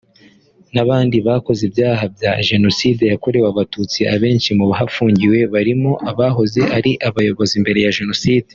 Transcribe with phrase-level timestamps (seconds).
[0.73, 7.79] n’abandi bakoze ibyaha bya Jenocide yakorewe abatutsi abenshi mu bahafungiye barimo abahoze ari abayobozi mbere
[7.85, 8.49] ya Jenoside